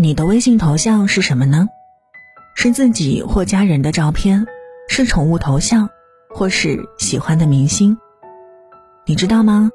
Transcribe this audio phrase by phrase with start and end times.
[0.00, 1.68] 你的微信头像是什么呢？
[2.54, 4.46] 是自己或家人的照片，
[4.88, 5.90] 是宠物头像，
[6.30, 7.98] 或是喜欢的明星？
[9.06, 9.72] 你知道吗？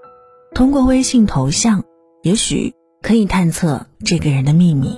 [0.56, 1.84] 通过微信头像，
[2.22, 4.98] 也许可以探测这个人的秘密。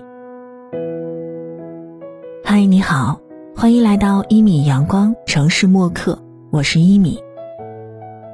[2.44, 3.20] 嗨，你好，
[3.56, 6.22] 欢迎来到一米阳光城市默客，
[6.52, 7.20] 我是一米。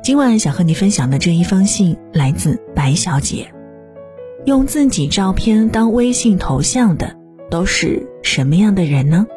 [0.04, 3.50] 今晚想和你分享的这一封信来自白小姐。
[4.46, 7.16] 用自己照片当微信头像的
[7.50, 9.28] 都是什么样的人呢？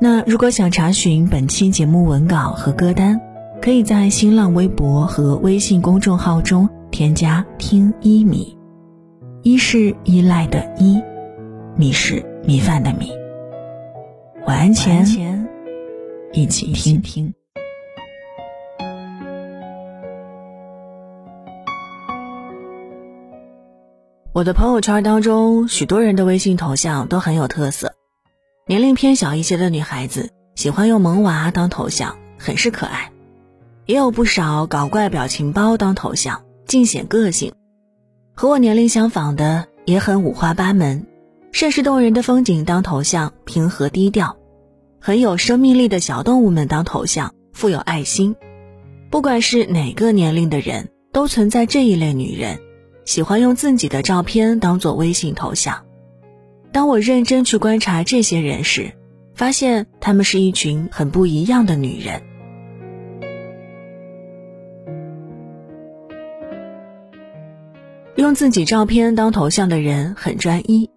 [0.00, 3.20] 那如果想查询本期节目文稿和歌单，
[3.60, 8.56] 可以在新浪微博和微信公众号中添加“听一米”，
[9.42, 11.00] 一是依赖的依，
[11.76, 13.10] 米是米饭的米。
[14.46, 15.48] 晚安前，
[16.32, 17.32] 一起听听。
[24.34, 27.94] 我的朋友圈当中，许多人的微信头像都很有特色。
[28.66, 33.12] 年龄偏小一些的女孩子喜欢用萌娃当头像，很是可爱；
[33.86, 37.52] 也有不少搞怪表情包当头像，尽显个性。
[38.34, 41.06] 和我年龄相仿的也很五花八门，
[41.52, 44.34] 甚是动人的风景当头像，平和低调；
[45.00, 48.34] 很有生命力的小动物们当头像，富有爱心。
[49.10, 52.58] 不管是哪个年龄的人，都存在这一类女人。
[53.04, 55.84] 喜欢用自己的照片当做微信头像。
[56.72, 58.92] 当我认真去观察这些人时，
[59.34, 62.22] 发现他们是一群很不一样的女人。
[68.16, 70.88] 用自己照片当头像的人很专一，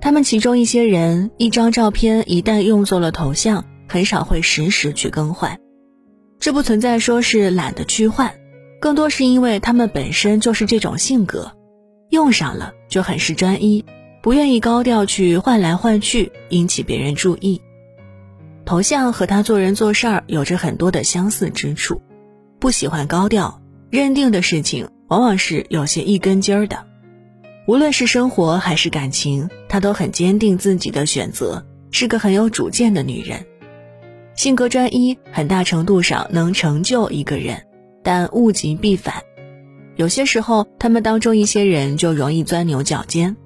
[0.00, 5.58] 他们其中一些人一张照片一旦用作了头像，很少会时时去更换。
[6.40, 8.32] 这不存在说是懒得去换。
[8.80, 11.52] 更多是因为他们本身就是这种性格，
[12.10, 13.84] 用上了就很是专一，
[14.22, 17.60] 不愿意高调去换来换去，引起别人注意。
[18.64, 22.00] 头像和他做人做事儿有着很多的相似之处，
[22.60, 26.86] 不喜欢高调，认定的事情往往是有些一根筋儿的。
[27.66, 33.44] 无论是生活还是感情，她都很坚定自己的选择，是个很有主见的女人。
[34.34, 37.67] 性格专一，很大程度上能成就一个人。
[38.08, 39.16] 但物极必反，
[39.96, 43.36] 有些时候他们当中一些人就容易钻牛角尖，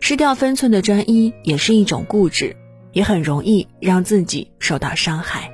[0.00, 2.56] 失掉分寸的专一也是一种固执，
[2.90, 5.52] 也很容易让自己受到伤害。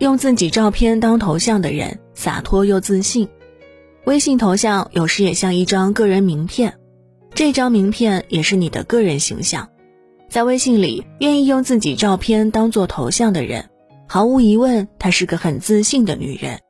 [0.00, 3.26] 用自己照片当头像的人洒脱又自信，
[4.04, 6.74] 微信头像有时也像一张个人名片，
[7.32, 9.70] 这张名片也是你的个人形象。
[10.28, 13.70] 在微信里，愿意用自己照片当做头像的人。
[14.08, 16.60] 毫无疑问，她是个很自信的女人。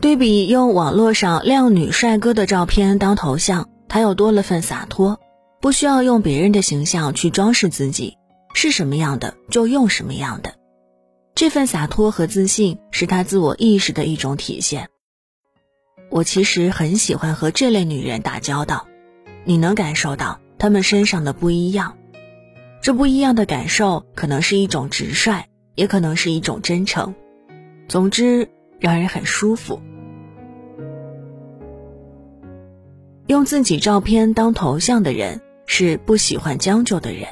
[0.00, 5.18] 对比用网络上靓女帅哥的照片当头像，她又多了份洒脱，
[5.60, 8.16] 不需要用别人的形象去装饰自己，
[8.54, 10.54] 是什么样的就用什么样的。
[11.34, 14.88] 这份洒脱和自信是她自我意识的一种体现。
[16.10, 18.86] 我其实很喜欢和这类女人打交道，
[19.44, 21.96] 你能感受到她们身上的不一样。
[22.80, 25.44] 这不一样的感受，可能是一种直率。
[25.80, 27.14] 也可能是一种真诚，
[27.88, 29.80] 总之让人很舒服。
[33.28, 37.28] 用自己照片当头像的人是不喜欢将就的人。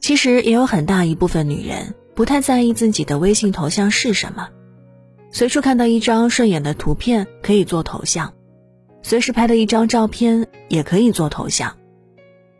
[0.00, 4.48] 其实也有很大一部分女人不太在意自己的微信头像是什么，
[5.30, 8.34] 随处看到一张顺眼的图片可以做头像，
[9.02, 11.76] 随时拍的一张照片也可以做头像，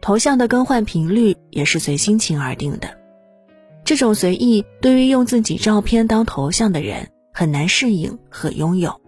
[0.00, 3.04] 头像的更换频率也是随心情而定的。
[3.86, 9.00] 这种随意，对于用自己照片当头像的人很难适应和拥有。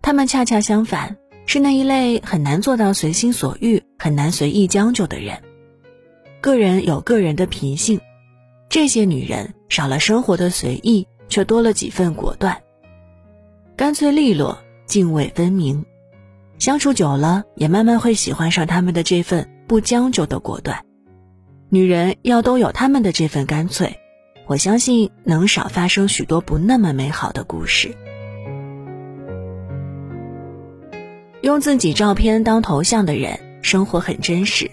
[0.00, 1.14] 他们恰恰相反，
[1.44, 5.38] 是那一类很难做到随心所欲、很难随意将就的人。
[6.40, 8.00] 个人有个人的脾性，
[8.70, 12.56] 这些女人少了生活的随意，却多了几分果断，
[13.76, 15.84] 干脆利落、泾渭分明。
[16.58, 20.82] 相处久了，也慢慢会喜欢上他们的这份不将就的果断。
[21.70, 23.98] 女人要都有他们的这份干脆，
[24.46, 27.94] 我相信能少发生许多不那么美好的故事。
[31.42, 34.70] 用自己照片当头像的人，生活很真实。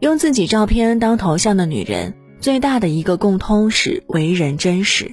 [0.00, 5.10] 用自己照片当头像的女人，最大的一个共通是为人真实。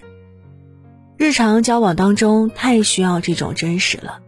[1.17, 4.19] 日常交往当中，太需要这种真实了。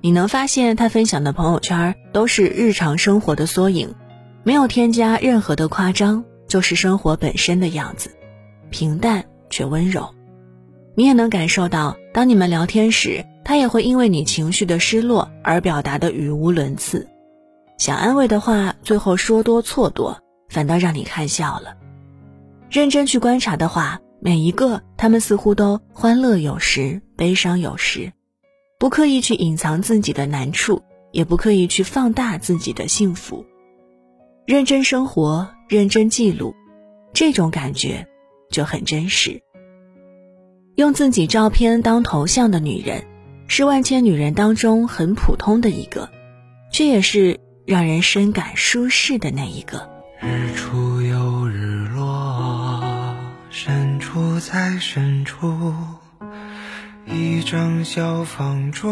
[0.00, 3.94] 你能发现她分享的朋友圈都是日常生活的缩影。
[4.44, 8.10] 没有添加任何的夸张，就是生活本身的样子，
[8.70, 10.14] 平淡却温柔。
[10.94, 17.08] 你也能感受到，当你们聊天时，他也会因为你情绪的失落而表达的语无伦次。
[17.78, 20.20] 想安慰的话，最后说多错多，
[20.50, 21.74] 反倒让你看笑了。
[22.70, 28.12] 认真去观察的话，每一个他们似乎都欢乐有时，悲伤有时，
[28.78, 30.82] 不刻意去隐藏自己的难处，
[31.12, 33.44] 也不刻意去放大自己的幸福。
[34.46, 36.54] 认真生活，认真记录，
[37.14, 38.06] 这种感觉
[38.50, 39.40] 就很真实。
[40.74, 43.06] 用自己照片当头像的女人，
[43.48, 46.10] 是万千女人当中很普通的一个，
[46.70, 49.88] 却也是让人深感舒适的那一个。
[50.20, 52.82] 日出又日落，
[53.48, 55.72] 深处在深处，
[57.06, 58.90] 一张小方桌，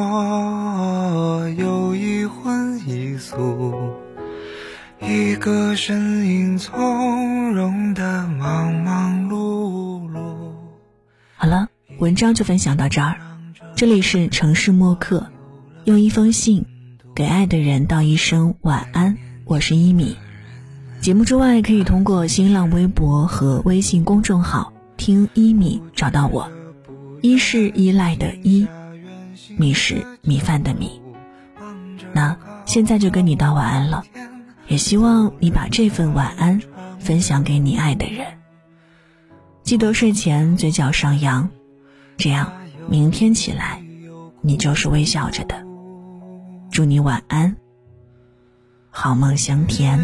[1.58, 3.74] 有一荤一素，
[5.02, 10.18] 一个身影从容的忙忙碌碌。
[11.36, 11.68] 好了。
[11.98, 13.16] 文章就分享到这儿，
[13.76, 15.28] 这里是城市默客，
[15.84, 16.66] 用一封信
[17.14, 19.16] 给爱的人道一声晚安。
[19.44, 20.16] 我是一米，
[21.00, 26.50] 节目之外可以通过新浪微博和微信公众号听一米找到我。
[27.20, 28.66] 一是依赖的依，
[29.56, 31.00] 米是米饭的米。
[32.12, 34.02] 那现在就跟你道晚安了，
[34.66, 36.60] 也希望你把这份晚安
[36.98, 38.26] 分享给你爱的人。
[39.62, 41.48] 记得睡前嘴角上扬。
[42.16, 42.52] 这样，
[42.88, 43.82] 明天起来，
[44.40, 45.64] 你就是微笑着的。
[46.70, 47.56] 祝你晚安，
[48.90, 49.98] 好梦香甜。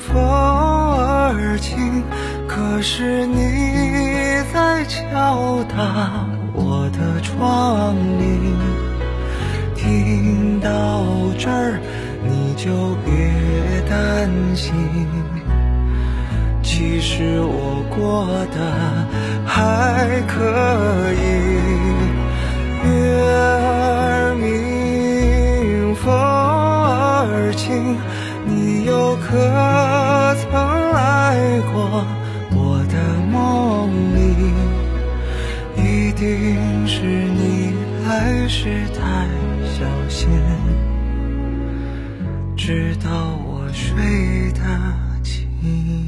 [0.00, 2.02] 风儿轻，
[2.46, 3.34] 可是你
[4.52, 8.38] 在敲打我的窗棂。
[9.74, 10.37] 听
[11.48, 11.80] 儿，
[12.22, 13.10] 你就别
[13.88, 14.74] 担心。
[16.62, 18.58] 其实我过得
[19.44, 20.34] 还可
[21.14, 21.20] 以，
[22.84, 22.90] 月
[23.26, 27.96] 儿明，风儿轻，
[28.46, 29.26] 你又可
[30.36, 30.46] 曾
[30.92, 32.04] 来过
[32.52, 32.56] 我
[32.88, 32.94] 的
[33.32, 34.18] 梦里？
[35.76, 36.26] 一定
[36.86, 37.72] 是你
[38.06, 39.00] 来时太
[39.64, 39.78] 小
[40.08, 40.28] 心，
[42.68, 44.60] 直到我睡得
[45.22, 46.07] 轻。